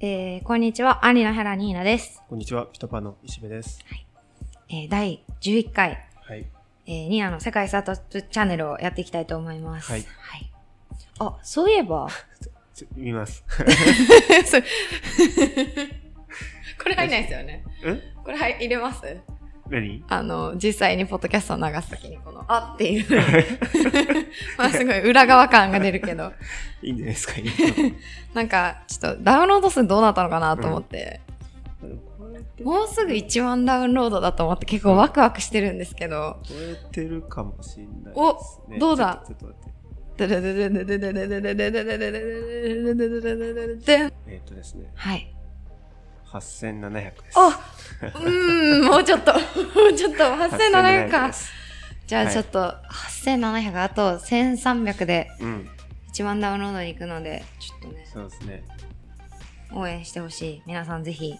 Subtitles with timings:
[0.00, 2.22] えー、こんにちは、アンリのヘラニーナです。
[2.28, 3.80] こんにちは、ピトパの石部です。
[4.68, 6.46] えー、第11回、はい。
[6.86, 9.90] えー、ニーナの世界スタートアップチャンネルをやっていきたいと思います。
[9.90, 10.04] はい
[11.20, 12.06] あ、そういえば、
[12.94, 13.42] 見ます。
[16.80, 17.64] これ入んないですよね。
[17.84, 18.00] え？
[18.22, 19.02] これ入入れます？
[19.70, 20.04] 何？
[20.08, 23.06] あの、実際にポッドキャストを流すときに、この、あっていう。
[24.56, 26.32] まあすごい裏側感が出るけど、
[26.82, 27.46] いいんじゃないですか、いい
[28.34, 31.20] なんか、ちょっとダウンロード数どうなったのかなと思って、
[31.82, 38.76] うやって、もうすぐ1万ダウンロードだと思って結構ワクワクしてるんですけど、超えてるかもしれないです、ね。
[38.76, 39.24] おどうだ？
[39.26, 39.68] ちょっと待って。
[44.26, 45.32] えっ、とですね、はい。
[46.32, 47.38] 8700です。
[47.38, 47.60] あ
[48.02, 49.40] うーん、もうちょっと、も
[49.90, 51.30] うちょっと、8700か。
[52.06, 52.74] じゃあはいちょっと、
[53.24, 55.68] 8700、あと1300でうん、
[56.12, 58.64] 1万ダウンロードに行くので、ちょっとね、そうですね。
[59.72, 60.62] 応援してほしい。
[60.66, 61.38] 皆さんぜひ、引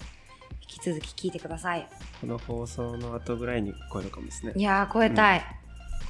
[0.61, 1.87] き続き聞いてください。
[2.21, 4.63] この放送の後ぐらいに超えるかもですねい。
[4.63, 5.45] やー、超えたい。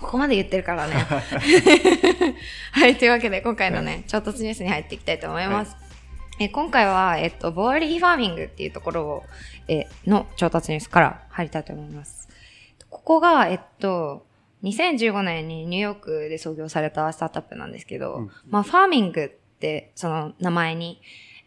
[0.01, 0.95] ここまで言ってるからね。
[2.73, 5.88] はい、というわけで今回のね、超突ニュースに入っていきたいと思います。
[6.41, 9.25] え今回は、えっと、ボーリーファーミングっていうところを、
[9.67, 12.28] えの調達ニュースから入りたいと思います。
[12.91, 14.25] ここが、えっと、
[14.62, 21.00] 2015年にニューヨークで創業されたスタートアップなんですけど、うんまあ、ファーミングって、その名前に、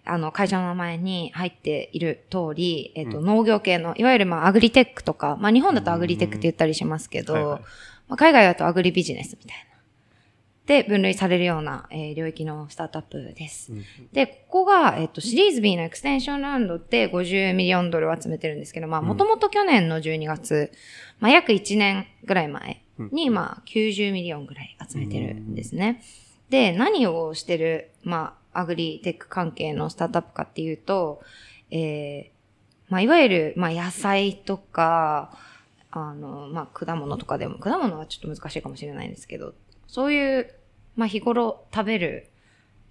[0.04, 7.60] あの、会社の名前に入っている通り、えっと、うん農業系の、いわゆるまあ、アグリテックとか、まあ、日本だとアグリテックって言ったりしますけど、
[8.10, 9.71] 海外だとアグリビジネスみたいな。
[10.72, 13.74] で、分類されるような、えー領域のスタートアップです。
[13.74, 13.84] うん
[14.14, 20.72] で、ここが、えっ、と、シリーズ B のエクステンションラウンドで50ミリオンドルを集めてるんですけど、まあ、うんもともと去年の12月、
[21.20, 26.02] まあ、約1年ぐらい前に、まあ、90ミリオンぐらい集めてるんですね。
[26.50, 31.22] で、何をしてる、まあ、アグリテック関係のスタートアップかっていうと、
[31.70, 32.42] えー
[32.92, 35.38] まあ、いわゆる、まあ、野菜とか、
[35.92, 39.54] あの、まあ、果物とかでも、果物はちょっと難しいかもしれないんですけど、
[39.88, 40.54] そういう、
[40.96, 42.30] まあ、日頃食べる、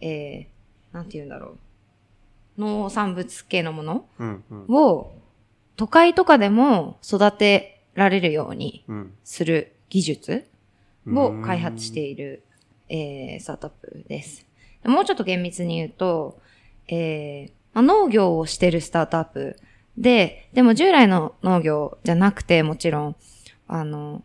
[0.00, 1.58] えー、なんて言うんだろう。
[2.58, 4.06] 農産物系のもの
[4.68, 5.12] を、
[5.76, 10.46] 都会とかでも育てられるようにうんする技術
[11.06, 12.42] をうん開発している、
[12.88, 14.46] えー、スタートアップです。
[14.84, 16.40] もうちょっと厳密に言うと、
[16.88, 19.56] えーまあ、農業をしてるスタートアップ
[19.96, 23.16] で、でも従来の農業じゃなくて、もちろん、
[23.68, 24.22] あの、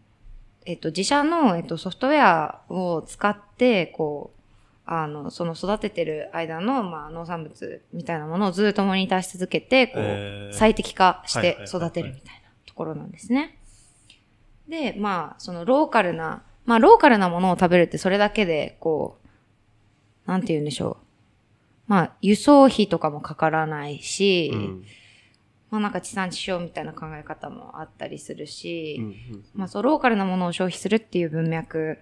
[0.65, 4.41] えっ、と、自社の、えっ、と、ソフトウェアを使って、こう、
[4.85, 13.57] あの、その育ててる間の、まあ、農産物みたいなものをずっとモニターし続けて、こう、えー最適化して育てるみたいなところなんですね。
[14.69, 19.17] で、まあ、そのローカルな、まあ、ローカルなものを食べるってそれだけで、こ
[20.27, 21.05] う、なんて言うんでしょう。
[21.87, 24.83] まあ、輸送費とかもかからないし、うん
[25.75, 31.97] まあなんか地産地消みたいな考え方もあったりするし、うんうんまあそう、ローカルなものを消費するっていう文脈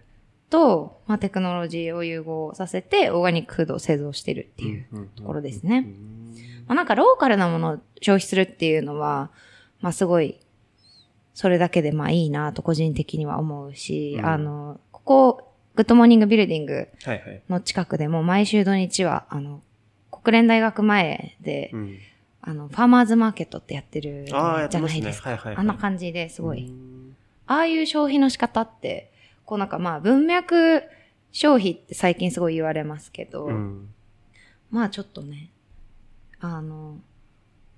[0.51, 5.77] と、まあテクノロジーを融合させて、オーガニックフードを製造してるっていうところですね。
[5.77, 6.35] うん
[6.67, 9.31] まあ、なんかローカルなものを消費するっていうのは、
[9.81, 10.39] まあすごい、
[11.33, 16.87] それだけでまあいいなと個人的には思うし、うんあの、ここ、 GOOD MORNING BUILDING。
[17.49, 19.63] の近くでも毎週土日は、あの、
[20.11, 21.97] 国連大学前で、うん
[22.45, 24.69] あの、ファーマーズマーケットってやってるじゃ。
[24.79, 25.29] ないですか。
[25.31, 25.55] はいはいはい。
[25.57, 26.67] あんな感じですごい。
[26.67, 27.15] うん
[27.45, 29.11] ああいう消費の仕方って、
[29.45, 30.83] こうなんかまあ文脈
[31.33, 33.89] 消費って最近すごい言われますけど、うん
[34.71, 35.49] まあちょっとね、
[36.39, 36.97] あの、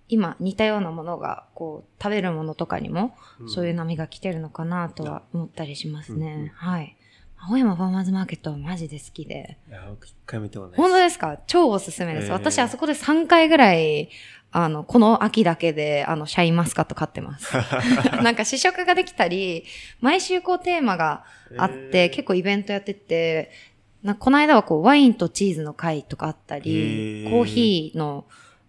[0.07, 3.15] 今似たようなものが、こう、食べるものとかにも、
[3.47, 6.33] そういう波が来てるのかなとは思ったりしますね。
[6.33, 6.95] うんうんはい。
[7.37, 9.57] 青山ファーマーズマーケットはマジで好きで。
[9.67, 11.37] いや、僕一回見たことない本当ですか？
[11.47, 12.27] 超おすすめです。
[12.27, 14.09] えー私あそこで3回ぐらい、
[14.57, 17.53] あの、この秋だけで、あの、シャインマスカット買ってます。
[18.23, 19.65] なんか試食ができたり、
[19.99, 21.25] 毎週こうテーマが
[21.57, 22.09] あって、えー。
[22.09, 23.51] 結構イベントやってて、
[24.01, 27.29] なこの間はこうワインとチーズの会とかあったへり、ー。
[27.31, 28.23] コーヒーの、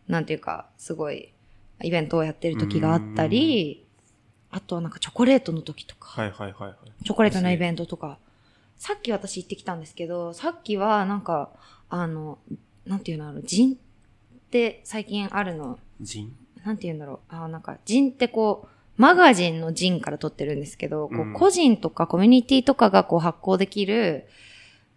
[0.08, 1.32] なんていうか、すごい、
[1.80, 3.86] イベントをやってる時があったり、
[4.50, 7.04] あとはなんかチョコレートの時とか、はいはいはいはい。
[7.04, 8.18] チョコレートのイベンントとか、
[8.76, 11.50] さっき私行ってきたんですけど、さっきはなんか、
[11.88, 12.38] あの、
[12.86, 13.76] なんていうのある、ジン
[14.56, 15.78] って最近あるの、ト。
[16.00, 16.36] ジン？
[16.64, 17.34] なんて言うんだろう。
[17.34, 24.26] あなんか、ジンってこう、マガジンのジンから取ってるんですけど、こううん個人とかコミュニティとかがこう発行できる、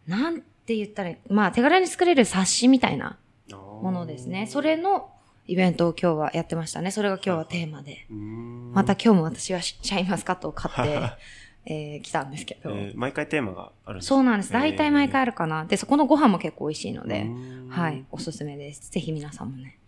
[0.07, 3.17] なんて言ったらまあ手軽に作れる冊子みたいな
[3.50, 4.47] もものですね。
[4.47, 5.09] それの
[5.47, 6.91] イベントを今日はやってましたね。
[6.91, 8.06] それが今日はテーマで。
[8.09, 11.00] ままた今日も私はシャインマスカットを買って、
[11.65, 12.71] えー来たんですけど。
[12.71, 14.51] えー毎回テーマがあるんですそうなんです。
[14.51, 15.65] 大体毎回ああるかな。
[15.65, 18.91] で、そこのご飯も結構美味しいので、るはい、おすすめです。
[18.91, 19.79] ぜひ皆さんもね、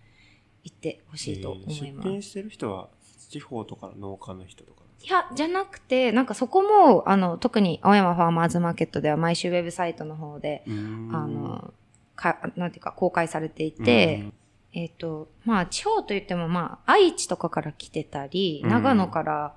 [0.63, 1.85] 行ってほしいと思います。
[1.85, 2.89] えー出品してる人は
[3.29, 10.71] 地方とかの農家の人とかいや、じゃなくて、なんかそこも、あの、特に青山ファーマーズマーケットでは毎週ウェブサイトの方で、あ
[11.27, 11.73] の、
[12.15, 14.25] か、なんていうか公開されていて、
[14.73, 19.56] えっ、と、まあ、地方といっても、まあ、愛知とかから来てたり、うん長野から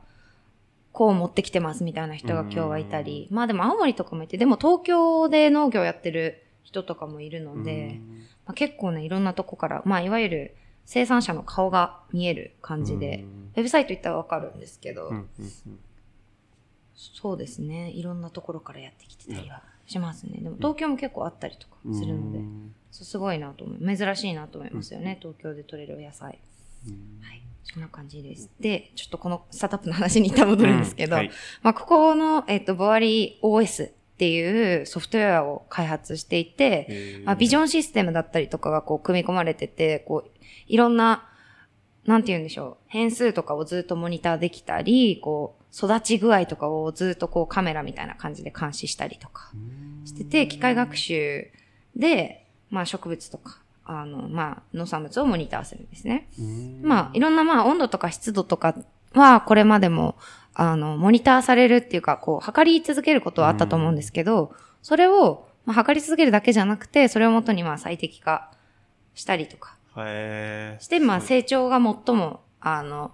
[0.95, 7.59] こう持ってきてますみたいな人が今日はいたり、まあでも青森とかもいて、でも東京で農業やってる人とかもいるうん。
[7.59, 8.01] ので、
[8.47, 10.57] まあ、結構ね、いろんなとこから、まあ、いわゆる
[10.87, 13.25] 生産者の顔が見える感じで、
[13.57, 15.11] ウェブサイト行ったらわかるんですけど、
[16.95, 20.39] そうですね、いろんなところからやってきてたりはしますね。
[20.41, 22.39] でも東京も結構あったりとかうんするので、
[22.93, 23.97] すごいなと思う。
[23.97, 26.39] 珍しいなと思いますよね、東京で採れるお野菜。
[26.87, 27.21] うん。
[27.21, 27.43] はい。
[27.65, 28.51] そんな感じです。
[28.61, 31.31] で、ちょっとこのスタートアップの話に一旦戻るんですけど、はい。
[31.63, 40.31] まあ、ここの、えっ、と、ボアリー OS っていうソフトウェアを開発していて、まあ、ビジョンシステムだったりとかがこう組み込まれてて、こう、
[40.67, 41.29] いろんな、
[42.07, 49.51] なんて言うんでしょう、変数とかをずっとモニターできたり、こう、育ち具合とかをずっとこうカメラみたいな感じで監視したりとか
[50.05, 51.51] してて、機械学習
[51.97, 56.29] で、まあ植物とか、あの、まあ農産物をモニターするんですね。
[56.39, 56.81] うん。
[56.83, 58.75] まあ、いろんなまあ温度とか湿度とか
[59.13, 60.17] は、これまでも、
[60.55, 68.51] あの、モニターされるっていうか、こう、測り続けることはあったと思うんですけど、それを、まあ、測り続けるだけじゃなくて、それをもとにまあ最適化
[69.15, 69.77] したりとか。
[70.81, 73.13] して、まあ成長が最も、あの、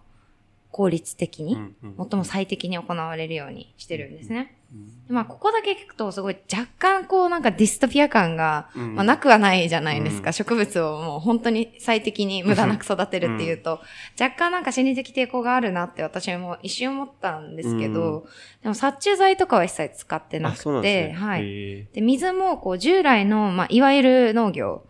[0.71, 4.57] 効率的に、最も最適に行われるようにしてるんですね。
[4.73, 5.07] うん。
[5.07, 8.95] でまあ、ここだけ聞くと、すごい若干こうなんかディストピア感が、うん。
[8.95, 10.31] まあ、なくはないじゃないですか。
[10.31, 10.33] うん。
[10.33, 13.81] 植物をもう本当に最適に無駄なく育てるっていうと、
[14.21, 18.27] 若干なんか心理的抵抗があるなって私も一瞬思ったんですけど、
[18.63, 21.43] でも殺虫剤とかは一切使ってなくて、ねはい。
[21.45, 24.85] へで、水もこう従来の、まあ、いわゆる農業、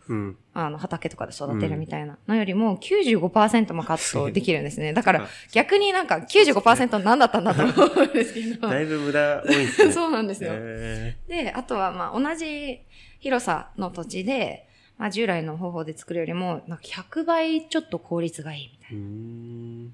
[0.53, 4.93] あの、畑とかで育てるみたいなのよりも95%もカットできるんですね。
[4.93, 8.67] だから 逆になんか95%何だったんだと思うんですけど。
[8.69, 10.51] だいぶ無駄多いんですね そうなんですよ。
[10.53, 12.81] へで、あとはまあ同じ
[13.21, 14.67] 広さの土地で、
[14.99, 19.91] まあ従来の方法で作るよりも、なんか100倍ちょっと効率がいいみたいな。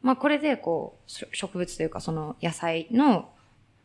[0.00, 3.28] まあこれでこう、植物というかその野菜の、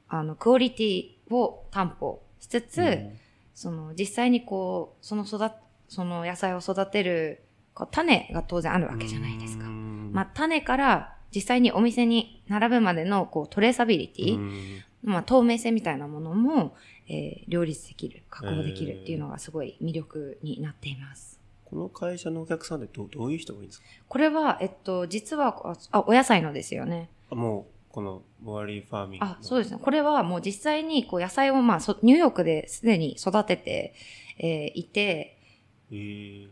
[0.07, 3.19] あの、クオリティを担保しつつ、うん
[3.53, 5.51] その実際にこう、その育っ、
[5.93, 7.43] その野菜を育てる、
[7.91, 9.67] 種が当然あるわけじゃないですかう。
[9.69, 16.75] んまあ種から実際にお店に並ぶまでのこうトレーサビリティ、うんまあ、透明性みたいなものも、
[17.07, 21.39] えー両立できる、確保できるっていうのがすごい魅力になっています。
[21.65, 23.85] この会社のお客さんってどどういう人が多いんですか？
[24.07, 27.09] これは、えっと、実は、あ、お野菜のですよね。
[27.31, 29.79] あもうこのボアリーファーミングあ、そうですね。
[29.81, 33.93] これはもう実際にこう野菜をまあ、そニューヨークですでに育てて、
[34.37, 35.42] えーいて、えー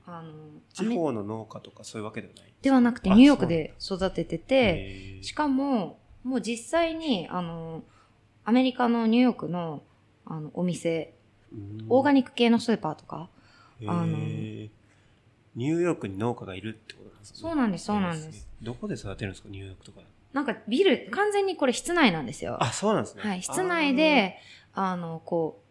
[0.06, 0.34] あの、
[0.74, 7.84] 地方の農家とかそういうわけではないではなくてあニューヨークで育ててて、しかも、もう実際に、あの、
[8.44, 9.84] アメリカのニューヨークの、
[10.26, 11.16] あの、お店、
[11.52, 11.86] うん。
[11.90, 13.30] オーガニック系のスーパーとか、
[13.88, 14.08] あの
[15.56, 17.40] ニューヨークに農家がいるってことなんですね。
[17.40, 18.48] そうなんですそうなんです。
[18.62, 19.50] えーどこで育てるんですか？
[19.50, 20.02] ニューヨークとか。
[20.34, 22.58] なんかビル、完全にこれ室内なんですよ。
[22.64, 23.24] あそうなんですね。
[23.24, 24.38] はい、室内で、
[24.74, 25.71] あの、こう、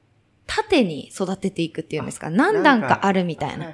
[0.50, 3.67] 縦に育てていくっていうんですか、何段かあるみたいな。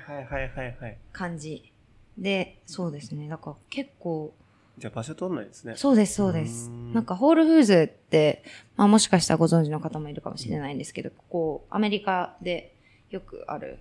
[1.11, 1.73] 感じ。
[2.19, 3.29] で、そうですね。
[3.29, 4.35] だから結構、
[4.77, 5.75] じゃあ場所取んないですね。
[5.75, 6.69] そうです、そうです。
[6.69, 6.93] ん。
[6.93, 8.45] なんかホールフーズって、
[8.77, 12.77] まあもしかしたらご存知の方もいるかもしれないんですけど、ここ、アメリカで
[13.09, 13.79] よくある、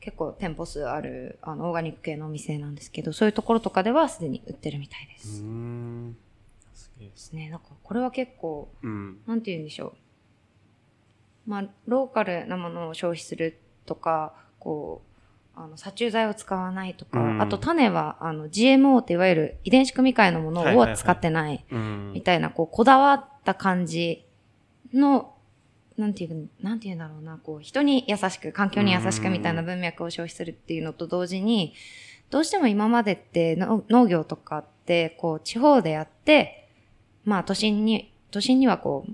[0.00, 5.42] 結構店舗数ある、あの、オーガニック系のお店なんですけど、そういうところとかではすでに売ってるみたいです。
[5.42, 6.14] ん。
[6.74, 7.08] すげえ。
[7.08, 7.48] ですね。
[7.48, 9.20] なんかこれは結構、うん。
[9.26, 10.07] なんて言うんでしょう。
[11.48, 15.00] まあ、ローカルなものを消費するとか、こ
[15.56, 17.42] う、あの、殺虫剤を使わないとか、うん。
[17.42, 22.12] あと種は、あの、GMO っていわゆる遺伝子組み換えのものを使ってない、うん。
[22.12, 24.26] みたいな、こう、こだわった感じ
[24.92, 25.34] の、
[25.96, 31.72] なんていう、なんていうんだろうな、こう、人に優しく、環境に優しくみたいな文脈を消費するっていうのと同時に、
[32.28, 36.68] どうしても今までっての農業とかって、こう、地方でやって、
[37.24, 39.12] まあ、都心に、都心にはこう、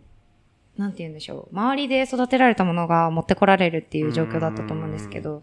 [0.76, 1.54] なんて言うんでしょう。
[1.54, 5.42] 周りで育てられたものが持ってこられるっていう状況だったと思うんですけど、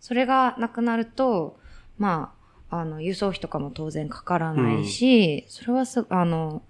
[0.00, 1.58] それがなくなると、
[1.98, 2.32] ま
[2.70, 6.62] あ、あの、輸送費とかも当然かからないし、それはす、あの、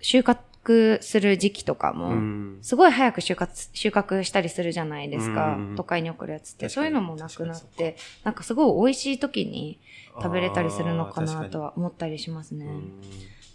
[0.00, 5.56] 収穫する時期とかも、うんすごい早く収穫、収穫したりするじゃないですか。
[5.56, 6.68] うん都会に送るやつって。
[6.68, 9.78] そういうのもなくなって、なんかすごい美味しい時に
[10.22, 12.66] 食べれたりするのかなとは思ったりしますね。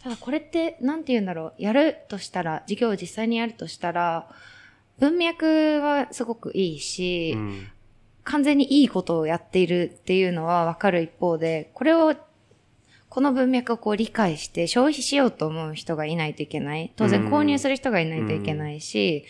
[0.06, 1.54] うんただこれって、なんて言うんだろう。
[1.60, 4.30] やるとしたら、授業を実際にやるとしたら、
[5.00, 7.68] 文脈はすごくいいし、うん
[8.24, 12.16] 完全にいいことをやっているっていうのはわかる一方で、これを、
[13.10, 16.94] この文脈をこう理解して消費しようと思う人がいないといけない。
[16.96, 19.26] 当然購入する人がいないといけないし、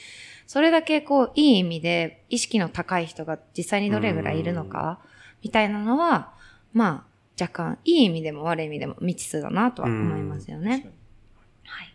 [0.45, 4.99] それだけこういい意味で意識の高い人が実際にどれぐらいいるのか、
[5.41, 6.33] みたいなのは、
[6.73, 7.10] まあ
[7.41, 10.91] 若干いい意味でも悪い意味でも未知数だなとは思いますよね。
[11.63, 11.93] はい。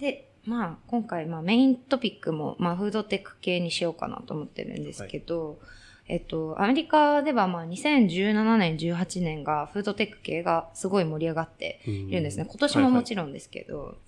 [0.00, 5.60] で、まあ、今回、まあ、メイントピックも、まあ、フードテック系にしようかなと思ってるんですけど、
[6.08, 12.46] えっと、アメリカでは、まあ、2017年、18年が、フードテック系がすごい盛り上がっているんですね。
[12.48, 13.98] 今年ももちろんですけど、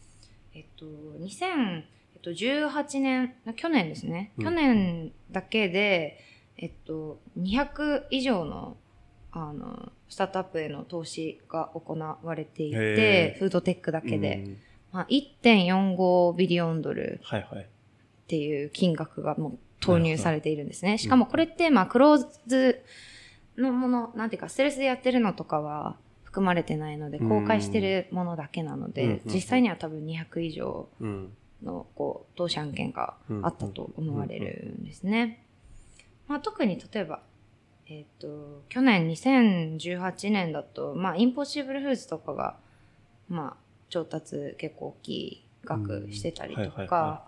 [0.55, 0.87] えっと、
[2.25, 4.33] 2018年、去年ですね。
[4.39, 6.19] うん去年だけで、
[6.57, 8.79] えっと、200以上の、
[9.33, 14.43] あの、スタートアップへの投資が行われていへてー、フードテックだけで。
[14.45, 14.57] うん
[14.93, 17.63] まあ、1.45ビリオンドルはいはい。
[17.63, 17.67] っ
[18.27, 20.99] ていう金額がもう投入されているんですね。
[20.99, 22.83] しかもこれって、まあ、クローズ
[23.57, 31.33] のもの、なんていうか、ステルスでやってるのとかは含まれてないので、うん公開してるものだけなのうんで、実際には多分200以上うん。
[31.63, 35.45] の、こう、投資案件があったと思われるんですね。
[36.27, 37.21] まあ、特に例えば、
[37.93, 42.57] えっ、と、去年2018年だと、まあ、インポッシブルフーズとかが、
[43.29, 43.57] まあ、
[43.89, 47.25] 調達結構大きい額してたりとか、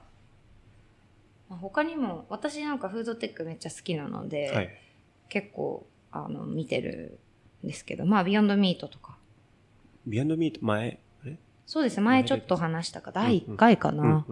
[1.50, 4.70] まあ他にも、私なんかフードテックめっちゃ好きなので、はい。
[5.28, 7.18] 結構、あの、見てる
[7.64, 9.16] んですけど、まあ、 Beyond Meat とか。
[10.06, 10.98] Beyond Meat 前、
[11.66, 14.24] そうですね、前ちょっと話したか、第1うんうん回かな。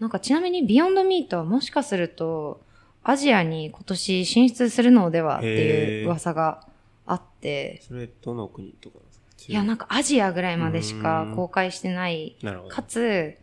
[0.00, 2.60] なんかちなみに Beyond Meat はもしかすると
[3.04, 6.66] アジアに今年進出するのではっていう噂が
[7.06, 9.24] あって、それ、どの国とかですか？
[9.48, 9.86] いやなんか。
[9.86, 12.74] かアジアぐらいまでしかうん公開してない、なるほど。
[12.74, 13.36] かつ、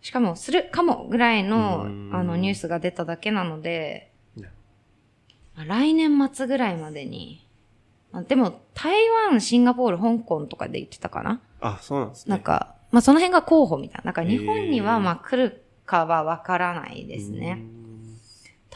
[0.00, 4.50] しかもするかもぐらいのうんあのニュースが出ただけなのでね、
[5.54, 7.46] まあ来年末ぐらいまでに、
[8.10, 11.40] まあでも台湾、シンガポール、香港とかで言ってたかな？
[11.60, 12.30] あ、そうなんですね。
[12.30, 14.06] なんか、まあその辺が候補みたいな。
[14.06, 17.62] なんか日本にはまあ来るかはわからないですね。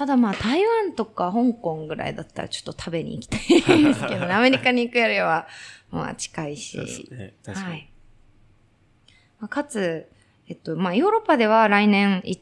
[0.01, 0.07] うん。
[0.07, 4.33] ただまあ台湾とか香港ぐらいだったらちょっと食べに行きたいですけどね。
[4.35, 5.47] アメリカに行くよりは
[5.91, 6.77] まあ近いし。
[6.77, 7.35] そうですね。
[7.45, 7.71] 確かに。
[7.73, 7.91] はい。
[9.41, 10.09] まあかつ、
[10.49, 12.39] えっと、まあヨーロッパでは来年い、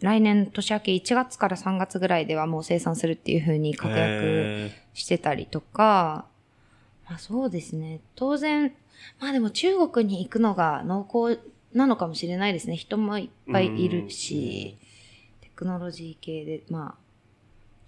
[0.00, 6.26] 来年年明け1月から3月ぐらいではもう生産するっていう風に確約へしてたりとか、
[7.08, 8.00] まあそうですね。
[8.16, 8.74] 当然、
[9.20, 11.40] まあでも中国に行くのが濃厚
[11.72, 12.76] なのかもしれないですね。
[12.76, 14.87] 人もいっぱいいるし、テ
[15.58, 16.98] クノロジー系で、まあ、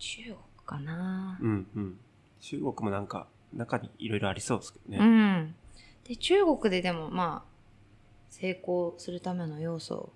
[0.01, 0.35] 中国
[0.67, 1.45] かなー。
[1.45, 1.99] うんうん。
[2.41, 5.07] 中国もなんか、中にいろいろありそうですけどうね。
[5.07, 5.55] ん。
[6.03, 7.51] で、中国ででもまあ、
[8.29, 10.11] 成功するための要素。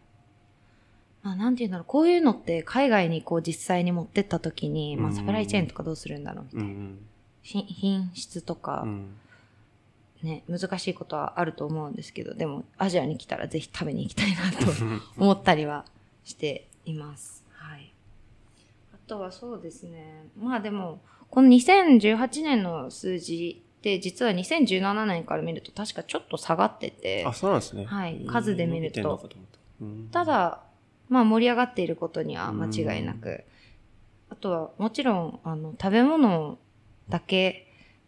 [1.22, 6.64] まあなんていうんだろう、こういうのって海外にこう実際に持ってった時に、まあうんサプライチェーンとかどうするんだろうみたいな。
[6.64, 6.98] うん
[7.42, 8.90] 品品質とか、うん。
[10.24, 10.28] うん。
[10.28, 14.72] ね、難しいことはあると思うんですけど、でもアジアに来たらぜひ食べに行きたいなと
[15.18, 15.84] 思ったりは
[16.24, 17.43] しています。
[19.06, 20.28] とはそうですね。
[20.38, 27.84] まあでも、この2018年の数字って実は2017年から見ると確かちょっと下がっててあ、、そうなんですね。
[27.84, 29.28] はいうん数で見ると
[30.10, 30.62] た、だ、
[31.08, 33.44] まあ盛り上がっていることには間違いなく、
[34.30, 36.58] あとはもちろん、あの、食べ物
[37.08, 37.63] だけ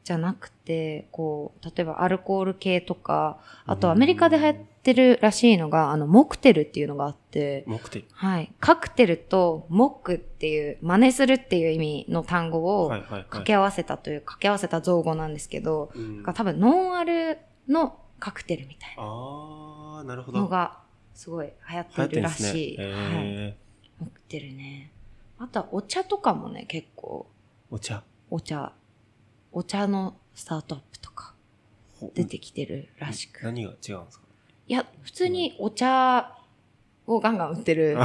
[0.07, 8.07] じゃなくて、こう、例えばアルコール系とか、あとアメリカで流行ってるらしいのが、あの、モクテルっていうのがあって、目的。
[8.13, 8.53] はい。
[8.61, 12.89] カクテルとモックっていう、真似するっていう意味の単語を。
[12.89, 15.99] 掛け合わせたという、掛け合わせた造語なんですけど、う
[16.35, 18.95] 多分ノンアルのカクテルみたい
[20.05, 20.39] なるほど。
[20.39, 20.79] なのが、
[21.15, 22.31] すごい流行ってるら。
[22.31, 22.79] しい。
[22.79, 22.89] はい。
[22.93, 23.57] へ
[23.99, 24.93] 持ってるね。
[25.41, 28.05] あとはお茶とかもね、結構、ーお茶。
[28.31, 28.73] お茶、
[29.57, 31.33] お茶のスタートアップとか
[31.99, 33.43] ほ出てきてるらしく。
[33.43, 34.27] 何が違うんですか？
[34.69, 36.37] いや、普通にお茶
[37.07, 37.97] をガンガン売ってる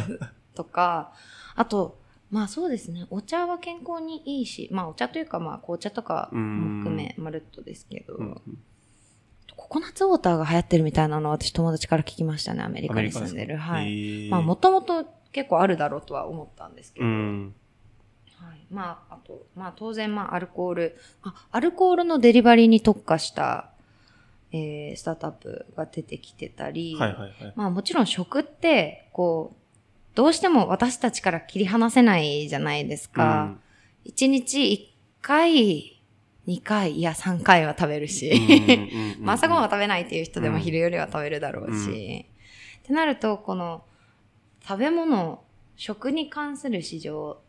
[0.54, 1.12] とか、
[1.54, 1.98] あと、
[2.30, 8.40] まあそうですね、お茶は健康にいいし、まあお茶というかまあ紅茶とかも含め、まるっとですけど、うん
[9.56, 13.56] ココナッツウォーターが流行ってるみたいなのを私友達から聞きましたね、アメリカに住んでる。
[13.56, 14.28] はい。
[14.30, 17.54] まあもともと結構あるだろうとは思ったんですけど、うん。
[18.40, 18.66] はい。
[18.70, 23.70] まあ、あと、まあ当然、まあアルコール、あ、アルコールのデリバリーに特化した、
[24.52, 27.52] えー、スタートアップが出てきてたり、はいはいはい。
[27.56, 29.58] まあもちろん食って、こう、
[30.14, 33.56] どうしても私たちから切り離せないじゃないですか。
[34.04, 36.00] 一、日一回、
[36.46, 38.30] 二回、いや三回は食べるし、
[39.18, 39.22] うん。
[39.24, 40.62] まあ朝ごはんは食べないっていう人でもうん。
[40.62, 42.20] 昼よりは食べるだろうし、うん。
[42.80, 43.84] ってなると、この
[44.66, 45.44] 食べ物、
[45.76, 47.40] 食に関する市場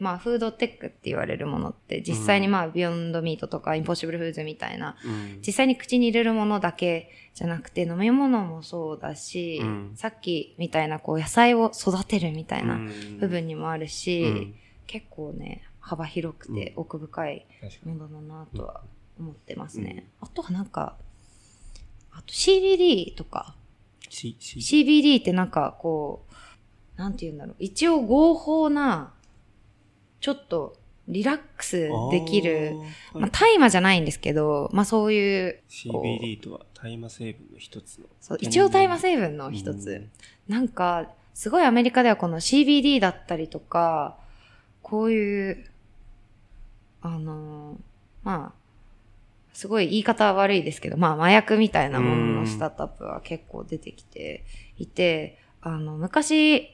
[0.00, 5.40] まあフードテックって言われるものって実際にまあビヨンドミートとかインポッシブルフーズみたいなうん。
[5.46, 14.54] 実際に口に入れるものだけじゃなくて飲み物もそうだし、うんさっきみたいなこう野菜を育てるみたいなうん部分にもあるし、うん
[14.86, 17.46] 結構ね、幅広くてうん奥深い。
[17.84, 18.80] ものだなとは
[19.20, 20.08] 思ってますね。
[20.20, 20.96] あとはなんか、
[22.10, 23.54] あと CBD とか、
[24.08, 26.24] CBD ってなんかこ
[26.96, 27.56] う、なんて言うんだろう。
[27.58, 29.12] 一応合法な、
[30.20, 30.76] ちょっと
[31.08, 32.72] リラックスできる、
[33.14, 38.06] あーまあ大麻じゃないんですけど、まあそういう、CBD とは大麻成分の一つの。
[38.20, 40.06] そう一応大麻成分の一つ。
[40.48, 44.18] なんか、すごいアメリカではこの CBD だったりとか、
[44.82, 45.64] こういう、
[47.00, 47.76] あのー
[48.24, 48.58] まあ、
[49.54, 54.44] すごい言い方は悪いですけど、まあ麻薬みたいなもののスタートアップは結構出てきて
[54.76, 56.68] いて、あの、昔、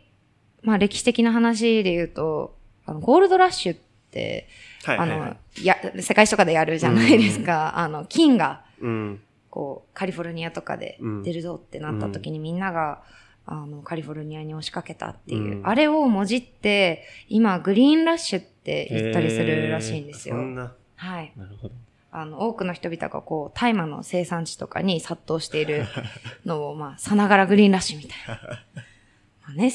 [0.63, 3.79] まあ歴史的な話で言うと、あの、ゴールドラッシュっ
[4.11, 4.49] て、
[4.85, 7.79] はいはいはあのい。、や、世界史とかでやるじゃないですか。
[7.79, 9.21] あの、金が、うん。
[9.51, 13.03] こう、カリフォルニアとかでうん出るぞってなった時にみんなが、
[13.47, 20.47] あの、カリフォルニアに押しかけたっていう、うんあれをもじって、今、グリーンラッシュって言ったりするらしいんですよへーそ。
[20.49, 20.73] んな。
[20.97, 21.33] はい。
[21.37, 21.75] なるほど。
[22.11, 25.85] あの、多くの人々がこう、大麻の生産地とかに殺到している
[26.45, 28.41] のを、まあ、さながらグリーンラッシュみたいな。
[29.47, 29.71] まあね、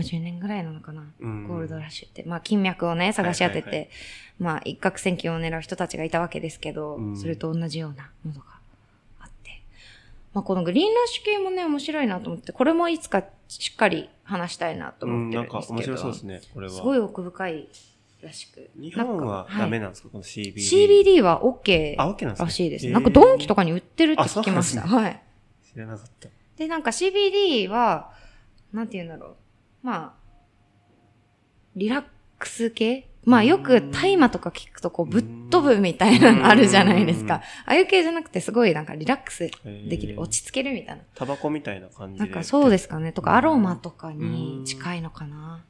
[0.00, 1.04] 1850年ぐらいなのかな。
[1.20, 2.22] うんゴールドラッシュって。
[2.24, 3.88] まあ、金脈をね、探し当てて、はいはい
[4.38, 8.46] まあ、一攫千金を狙う人たちがいたわけですけど、うんそれと同じようなものが
[9.20, 9.62] あって。
[10.34, 15.96] まあ、このグリーンラッシュ系もね、面白いなと思って、これもいつかしっかり話したいなとうん、思ってなんか面るんですけど。
[15.96, 16.72] 白そうですね、これは。
[16.72, 17.68] すごい奥深い
[18.22, 18.70] らしく。
[18.76, 20.54] 日本はなんかダメなんですか、この CBD。
[20.56, 22.88] CBD は OK らしいです。
[22.88, 24.82] なんかドンキとかに売ってるってあ聞きました。
[24.82, 25.22] そうなんはい。
[25.72, 26.28] 知らなかった。
[26.56, 28.12] で、なんか CBD は、
[28.72, 29.36] なんて言うんだろう。
[29.86, 30.12] まあ、
[31.76, 32.04] リラッ
[32.40, 33.06] クス系？
[33.24, 37.34] まあよく大麻とか聞くとこうぶっ飛ぶみたいなのあるじゃないですうんか。
[37.34, 39.48] ああいう系じゃなくてすごいなんかリラックス
[39.88, 40.20] できる。
[40.20, 41.02] 落ち着けるみたいな。
[41.14, 42.24] タバコみたいな感じで。
[42.24, 43.12] なんかそうですかね。
[43.12, 45.64] とかアロマとかに近いのかな。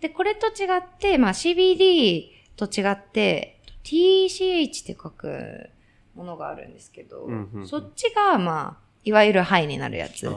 [0.00, 2.26] で、これと違って、まあ CBD
[2.56, 5.70] と違って、TCH って書く
[6.14, 10.28] ものがあるんですけど、うんうんうんそっちがまあ、いわゆるハイになるやつ。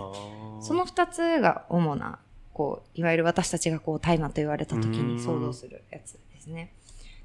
[0.62, 2.20] その二つが主な、
[2.60, 6.74] こう、いわゆる私たちがこう、大麻と言われた時に想像するやつですね。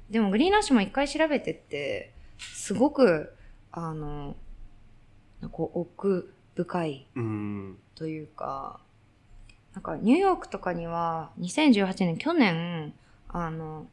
[0.09, 3.35] でも、グリーンラッシュも一回調べてって、すごく、
[3.73, 4.37] あの、
[5.51, 7.77] こう、奥深いうん。
[7.95, 8.79] というか、
[9.73, 12.93] なんか、ニューヨークとかには、2018年、去年、
[13.27, 13.87] あの、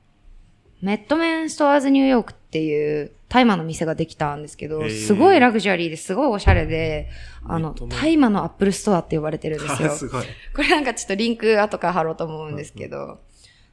[0.83, 7.09] メットメンストアーズニューヨークっていう大麻の店ができたんですけど、すごいラグジュアリーですごいおしゃれで、
[7.45, 9.91] あの、大麻のアップルストアって呼ばれてるんですよ。
[9.97, 10.25] すごい。
[10.55, 13.21] これなんかちょっとリンク後から貼ろうと思うんですけど、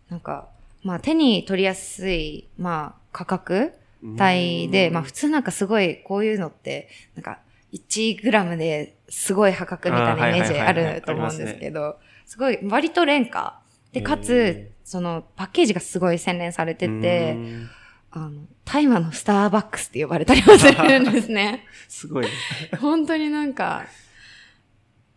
[0.10, 0.50] なんか、
[0.84, 7.40] まあ手に取りやすい、まあ価格帯で、うんまあ普通なんかすごいこういうのって、なんか
[7.74, 13.59] 1グラムですごい破格みたいなイメージあると思うんですけど、すごい割と廉価。
[13.92, 17.70] で、かへつー、そのパッケージがすごい洗練されてうて、ん
[18.12, 21.66] あの、大麻のスターバックスって呼ばれたりもするんですね。
[21.88, 22.32] すごいね。
[22.80, 23.86] 本当になんか、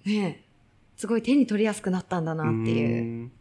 [0.05, 0.45] ねえ、
[0.97, 3.03] すごい手に取りやすくなったんだなっていう。
[3.27, 3.33] ん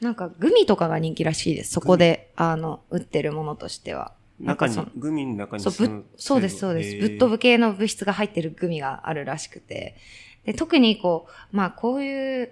[0.00, 1.72] なんかグミとかが人気らしいです。
[1.72, 4.14] そこで、あの、売ってるものとしては。
[4.38, 6.96] なん中にかその、グミの中にそう、ぶそうです、そうです。
[6.96, 7.28] ぶっ飛ぶ。
[7.32, 9.96] ぶ系の物質が入ってるグミがあるらしくて。
[10.44, 12.50] で、特にこう、まあこういう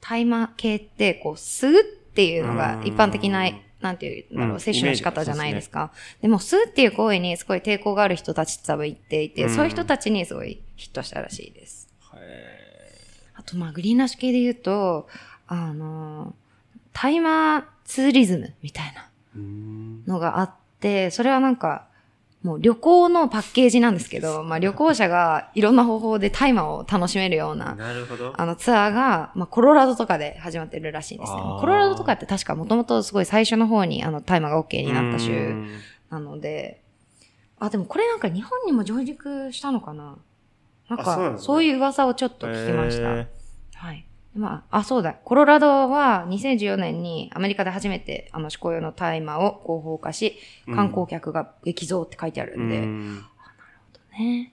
[0.00, 1.84] 大麻系って、こう、吸うっ
[2.14, 4.60] ていうのが一般的なうん、なんていうんだろう、うん。
[4.60, 5.92] 摂取の仕方じゃないですか。
[6.20, 9.50] でも、吸うっていう行為にすごい抵抗がある人たちって多分言っていて、うん。
[9.50, 11.88] そういう人たちにすごいヒットしたらしいです。
[12.14, 12.58] へ
[13.34, 15.08] あと、まあ、グリーンラッシュ系で言うと、
[15.46, 16.34] あの、
[16.92, 19.08] タイマーツーリズムみたいな
[20.06, 21.86] のがあって、それはなんか、
[22.42, 28.32] もう旅行のパッケージなんですけど、まあ旅行者がいろんな方法で大麻を楽しめるような、なるほど。
[28.36, 31.40] あのツアーが、まあコロラドとかで始まってるらしいんですね。
[31.58, 35.68] コロラドとかって確かもともとすごい最初の方にあの大麻が OK になったう州ん
[36.10, 36.80] なので、
[37.58, 40.16] あ、でもこれなんか日本にも上陸したのかな？
[40.88, 43.18] なんか、あそういう噂をちょっと聞きました。
[43.18, 43.28] へ
[43.74, 44.06] はい。
[44.38, 45.14] まあ、あ、そうだ。
[45.14, 53.24] コロラドは2014年にアメリカで初めてあの施行用の大麻を合法化し、うん観光客が激増って書いてあるーんで、うん
[54.18, 54.52] ね。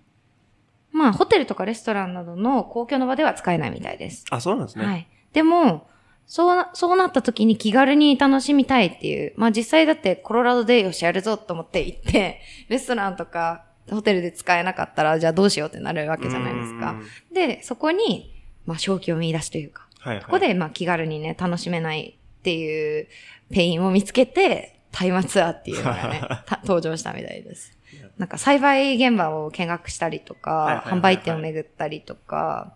[0.92, 4.26] まあ、ホテルとかレストランなどの公共の場では使えないみたいです。
[4.30, 4.86] あ、そうなんですね。
[4.86, 5.08] はい。
[5.34, 5.88] でも、
[6.26, 9.34] そうな、そうなった時に気軽に楽しみたいっていう。
[9.36, 16.92] まあ実際だってコロラドでよしやるぞと思って行って、 レストランとかホテルで使えなかったら、じゃあどうしようってなるわけじゃないですか。
[16.92, 18.35] うんで、そこに、
[18.66, 20.26] まあ勝機を見出しというか、はいはい。
[20.26, 23.08] ここで、まあ、気軽にね、楽しめないっっていう
[23.50, 27.76] ペインを見つけて、大麻ツアーっていうのがね、 た登場したみたいです。
[28.20, 32.76] なんか栽培現場を見学したりとか、販売店を巡ったりとか、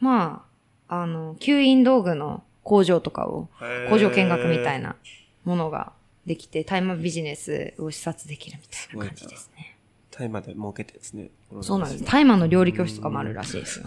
[0.00, 0.44] ま
[0.88, 3.48] あ、あの、吸引道具の工場とかを、
[3.88, 4.88] 工場見学みたいな。
[4.88, 4.96] な
[5.44, 5.92] ものが
[6.26, 9.73] できて、大麻ビジネスを視察できるみたいな感じですね。
[10.14, 11.30] タイまで儲けてですね。
[11.60, 12.04] そうなんです。。
[12.04, 13.86] 大麻の料理教室とかもあるらしいですよ。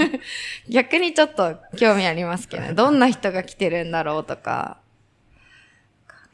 [0.68, 2.74] 逆にちょっと興味ありますけどね。
[2.74, 4.78] どんな人が来てるんだろうとか。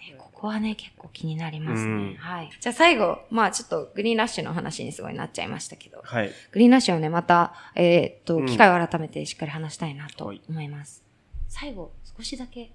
[0.01, 2.17] ねここはね、結構気になりますうんね。
[2.19, 2.51] はい。
[2.61, 6.03] じゃあ最後、まあちょっとグリーンラッシュの話にすごいなっちゃいましたけど。
[6.05, 6.31] はい。
[6.51, 11.05] グリーンラッシュはね、また、えーっと、うん機会を改めてしっかり話したいなとはい思います。
[11.47, 12.73] 最後、少しだけ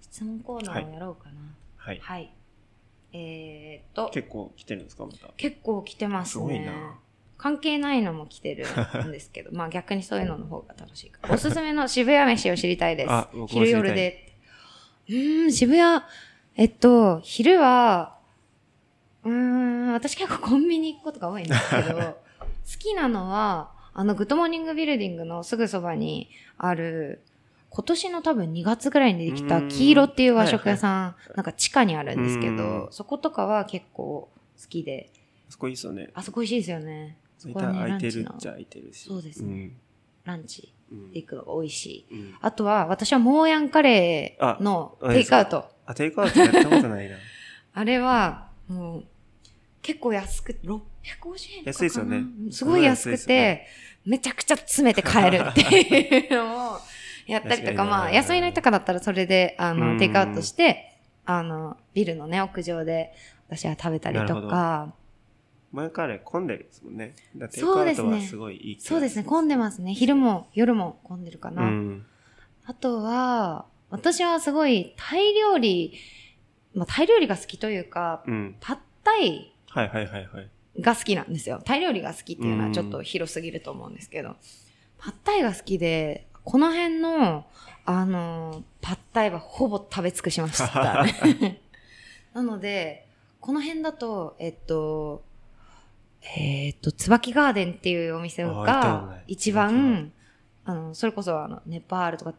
[0.00, 1.36] 質問コーナーをやろうかな。
[1.76, 2.00] はい。
[2.02, 2.32] はい。
[3.12, 5.28] えーっと、結構来てるんですかまた？
[5.36, 6.32] 結構来てますね。
[6.32, 6.98] すごいな
[7.38, 8.64] 関係ないのも来てる
[9.04, 11.34] んですけど、 まあ逆にそういうのの方が楽しいから。
[11.34, 14.32] おすすめの渋谷飯を知りたいですあ昼夜で。
[15.08, 16.02] うーん、渋谷、
[16.56, 18.16] えっと、昼は、
[19.24, 27.22] うーん、私結構コンビニ行くことが多いんですけど、 好きなのは、あの、 GOOD MORNING BUILDING のすぐそばにある、
[27.74, 34.30] 今年の多分2月ぐらいにできたうん黄色っていう和食屋さん、なんか地下にあるんですけうどん、そことかは結構
[34.60, 35.10] 好きで、
[35.48, 36.10] そこいいっすよね。
[36.14, 37.16] あそこ美味しいですよね。
[37.38, 39.08] そこはね、空いてるっちゃ空いてるし。
[39.08, 39.70] そうですね
[40.24, 41.10] ランチうん。
[41.10, 42.06] で行くのが美味しい。
[42.10, 42.34] うん。
[42.40, 45.68] あとは、私はモーヤンカレーのあテイクアウト。
[45.86, 47.16] あ、テイクアウトやったことないな。
[47.74, 49.04] あれは、もう、
[49.80, 50.78] 結構安く、650
[51.58, 53.66] 円安いですよねすごい安くて、
[54.04, 56.78] めちゃくちゃ詰めて買えるっていうのを
[57.26, 63.12] やったりとか、まあ、休みの日とかだったらそれで、あうの、んテイクアウトして、あの、ビルのね、屋上で
[63.48, 64.94] 私は食べたりとか、
[65.72, 67.14] 前から混んでるですもんね。
[67.34, 69.94] だからテイクそうですねすごいいいそうですね、混んでますね。
[69.94, 71.62] 昼も夜も混んでるかな。
[71.62, 72.06] うん。
[72.64, 75.94] あとは、私はすごいタイ料理、
[76.74, 78.56] まあ、タイ料理が好きというか、うん。
[78.60, 80.50] パッタイはいはいはいはい。
[80.80, 81.60] が好きなんですよ。
[81.64, 84.36] タイ料理が好きっていうのはちょっと広すぎると思うんですけど、
[84.98, 87.46] パッタイが好きで、この辺の、
[87.84, 91.60] あの、パッタイはほぼ食べ尽くしました、ね。
[92.34, 93.08] なので、
[93.40, 95.24] この辺だと、えっと、
[96.36, 100.12] えっと、椿ガーデンっていうお店が一番、
[100.64, 102.34] あの、それこそあの、ネパールとか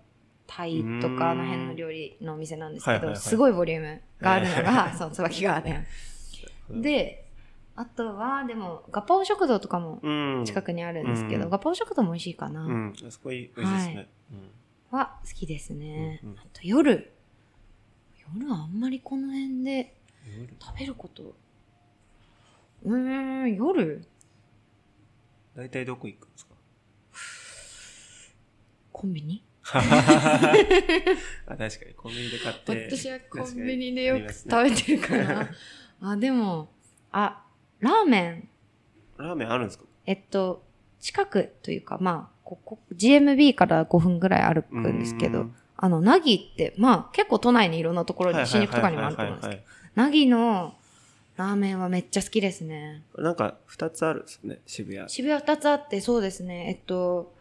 [0.47, 3.21] タイとかあの辺の料理のお店なんですけど、はいはいはい。
[3.21, 5.85] すごいボリュームがあるのはが、その椿ガーデン。
[6.81, 7.22] で、
[7.75, 10.45] あとは、でも、ガパオ食堂とかもうん。
[10.45, 12.65] 近くにあるんですけど、うんガパオ食堂も美味しいかな。
[12.65, 12.93] うん。
[13.07, 14.09] あそこいい、美味しいですね。
[14.91, 16.19] は好きですね。
[16.23, 17.11] うんうんあと夜。
[18.37, 19.95] 夜はあんまりこの辺で
[20.61, 21.35] 食べること。
[22.83, 24.05] うーん、夜？
[25.55, 26.53] 大体どこ行くんですか？
[28.91, 29.43] コンビニ？
[29.65, 32.89] あ、確かにコンビニで買って。
[32.97, 35.49] 私はコンビニでよく食べてるから。
[36.01, 36.69] あ、でも、
[37.11, 37.42] あ、
[37.83, 38.49] ラーメン、
[39.17, 39.83] ラーメンあるんですか？
[40.05, 40.63] えっと、
[40.99, 49.61] 近くというか、まあ、ここ、GMB から5分ぐらい歩くんですけどうん、あの、ナギって、まあ、結構都内にいろんなところで、新宿とかにもあると思うんですけど、
[49.95, 50.75] ナギの
[51.35, 53.03] ラーメンはめっちゃ好きですね。
[53.15, 53.21] ど。
[53.21, 55.09] なんか、二つあるんですよね、渋谷。
[55.09, 56.67] 渋谷二つあって、そうですね。
[56.69, 57.33] えっと、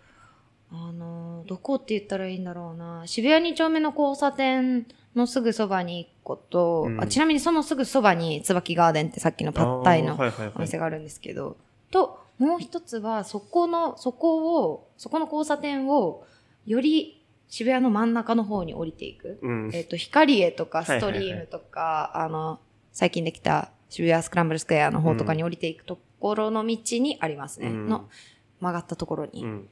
[0.70, 3.02] あの、どこって言ったらいいんだろうな。
[3.07, 10.18] 渋谷二丁目の交差点のすぐそばに一個と、うんあちなみにそのすぐそばに椿ガーデンってさっきのパッタイの
[10.55, 11.57] お店があるんですけど、
[11.90, 16.25] と、もう一つは、そこの、そこを、そこの交差点を、
[16.66, 19.38] より渋谷の真ん中の方に降りていく。
[19.42, 19.70] うん。
[19.72, 22.59] えっと、光栄とかはいはいはいストリームとか、あの、
[22.92, 27.68] 最近できた渋谷スクランブルスクエアの方とかに降りていくところの道にありますね。
[27.68, 28.09] うんの
[28.61, 29.68] 曲がったところにうん。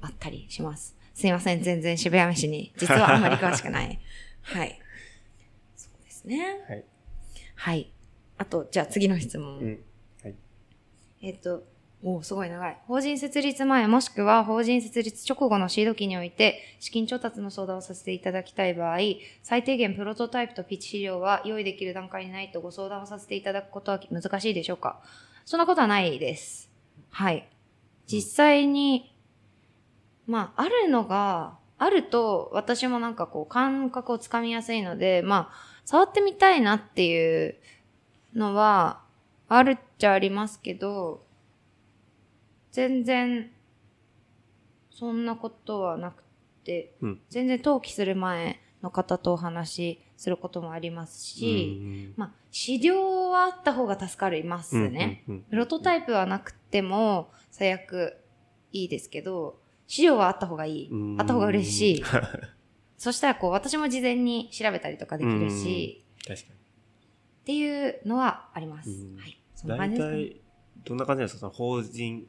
[0.00, 0.94] あったりします。
[1.14, 3.98] すいません、全然渋谷飯に、実はあんまり詳しくない。
[4.42, 4.81] はい。
[6.24, 6.64] ですね。
[6.68, 6.84] はい。
[7.54, 7.92] はい。
[8.38, 9.58] あと、じゃあ次の質問。
[9.58, 9.84] うん。
[10.22, 10.34] はい。
[11.22, 11.64] えっと、
[12.04, 12.78] おーすごい長い。
[12.88, 18.98] 法人設立前もしくは法人設立直後のシード期において資金調達の相談をさせていただきたい場合、
[19.44, 25.00] 最低限プロトタイプとピッチ資料は用意できる段階にないとご相談をさせていただくことは難しいでしょうか？
[25.44, 26.72] そんなことはないです。
[27.10, 27.48] はい。
[28.08, 29.16] 実際に、
[30.26, 37.56] まあ、あるのが、あると私もなんかこう感覚をつかみやすいので、まあ、触ってみたいなっていう
[38.34, 39.02] のは
[39.48, 41.24] あるっちゃありますけど、
[42.70, 43.50] 全然、
[44.90, 46.22] そんなことはなく
[46.64, 55.24] て、うん全然登記する前の方とお話しすることもありますし、うんまあ、資料はあった方が助かりますね。。
[55.28, 58.16] うんうんプロトタイプはなくても最悪
[58.72, 60.88] いいですけど、資料はあった方がいい。
[60.90, 62.04] うんあった方が嬉しい。
[63.02, 68.90] そしたらこう私も事前に調べたりとかできるし、確かっていうのはあります。
[68.90, 69.40] うんはい。
[69.56, 69.76] そんに。
[69.76, 70.24] 大な感じですかね。
[70.28, 70.40] 体、
[70.84, 71.40] どんな感じなんですか？
[71.40, 72.28] その法人、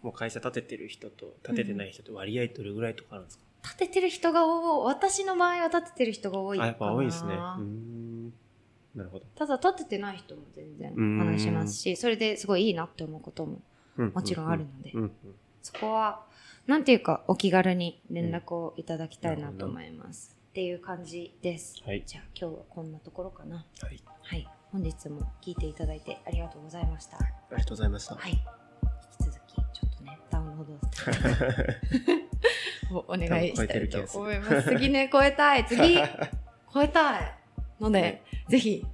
[0.00, 4.94] もう会社立ててる人と立ててない人と割合どれぐらいとかあるんですか、立ててる人が多い。
[4.94, 6.70] 私の場合は立ててる人が多いかあ、な。
[6.70, 7.30] やっぱ多いですね。
[8.94, 9.24] なるほど。
[9.34, 13.60] ただ立ててない人も全然うん話しますし、それですごいいいなって思うことも
[13.96, 14.92] うんもちろんあるので
[15.62, 16.24] そこは、
[16.66, 20.36] なんていうか、お気軽に連絡をいただきたいなと思います。
[20.50, 21.82] っていう感じです。
[21.84, 23.56] はいじゃあ今日はこんなところかな。
[23.80, 24.02] はい。
[24.22, 24.48] はい。
[24.70, 27.16] 本日も聞いていただいてありがとうございました。
[27.16, 27.20] あ
[27.50, 28.14] りがとうございました。
[28.14, 28.32] はい。
[28.32, 32.18] 引き続き、ちょっとね、ダウンロードして
[32.92, 34.68] お お願いしたいと思います。
[34.68, 35.64] 次ね、超えたい。
[35.66, 35.96] 次、
[36.72, 37.34] 超えたい。
[37.80, 38.84] ので、ぜひ、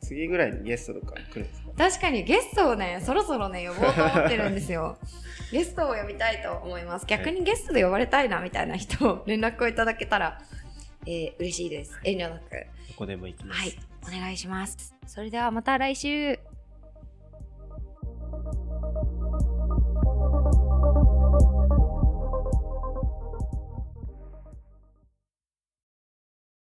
[0.00, 1.61] 次ぐらいにゲストとか来るんですか？
[1.76, 4.98] 確かにゲストをね、そろそろね、呼ぼうと思ってるんですよ。
[5.52, 7.06] ゲストを呼びたいと思います。
[7.06, 10.40] 逆にゲストで呼ばれたいな、みたいな人を連絡をいただけたら、
[11.06, 11.98] えー、嬉しいです。
[12.04, 12.50] 遠慮なく。
[12.88, 13.60] どこでも行きます。
[13.60, 13.78] はい。
[14.08, 14.94] お願いします。
[15.06, 16.51] それではまた来週。